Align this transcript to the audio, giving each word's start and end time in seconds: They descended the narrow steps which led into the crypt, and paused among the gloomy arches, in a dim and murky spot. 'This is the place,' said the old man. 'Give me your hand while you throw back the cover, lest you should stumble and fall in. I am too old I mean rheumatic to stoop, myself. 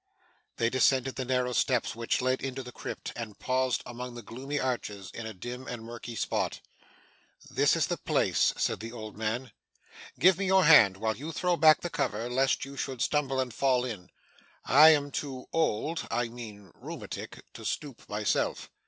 They 0.57 0.71
descended 0.71 1.13
the 1.15 1.25
narrow 1.25 1.53
steps 1.53 1.95
which 1.95 2.23
led 2.23 2.41
into 2.41 2.63
the 2.63 2.71
crypt, 2.71 3.13
and 3.15 3.37
paused 3.37 3.83
among 3.85 4.15
the 4.15 4.23
gloomy 4.23 4.59
arches, 4.59 5.11
in 5.13 5.27
a 5.27 5.33
dim 5.35 5.67
and 5.67 5.83
murky 5.83 6.15
spot. 6.15 6.59
'This 7.51 7.75
is 7.75 7.85
the 7.85 7.97
place,' 7.97 8.51
said 8.57 8.79
the 8.79 8.91
old 8.91 9.15
man. 9.15 9.51
'Give 10.17 10.39
me 10.39 10.47
your 10.47 10.63
hand 10.65 10.97
while 10.97 11.15
you 11.15 11.31
throw 11.31 11.55
back 11.55 11.81
the 11.81 11.91
cover, 11.91 12.31
lest 12.31 12.65
you 12.65 12.75
should 12.75 12.99
stumble 12.99 13.39
and 13.39 13.53
fall 13.53 13.85
in. 13.85 14.09
I 14.65 14.89
am 14.89 15.11
too 15.11 15.45
old 15.53 16.07
I 16.09 16.29
mean 16.29 16.71
rheumatic 16.73 17.45
to 17.53 17.63
stoop, 17.63 18.09
myself. 18.09 18.71